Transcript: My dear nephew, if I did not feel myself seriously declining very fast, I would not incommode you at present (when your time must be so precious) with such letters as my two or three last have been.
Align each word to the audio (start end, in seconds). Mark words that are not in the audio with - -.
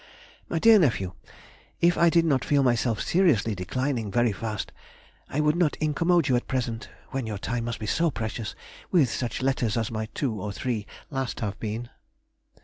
My 0.49 0.57
dear 0.57 0.79
nephew, 0.79 1.13
if 1.79 1.95
I 1.95 2.09
did 2.09 2.25
not 2.25 2.43
feel 2.43 2.63
myself 2.63 2.99
seriously 3.03 3.53
declining 3.53 4.09
very 4.09 4.31
fast, 4.33 4.71
I 5.29 5.39
would 5.39 5.55
not 5.55 5.77
incommode 5.79 6.27
you 6.27 6.35
at 6.35 6.47
present 6.47 6.89
(when 7.11 7.27
your 7.27 7.37
time 7.37 7.65
must 7.65 7.77
be 7.77 7.85
so 7.85 8.09
precious) 8.09 8.55
with 8.89 9.11
such 9.11 9.43
letters 9.43 9.77
as 9.77 9.91
my 9.91 10.07
two 10.15 10.33
or 10.41 10.51
three 10.51 10.87
last 11.11 11.41
have 11.41 11.59
been. 11.59 11.89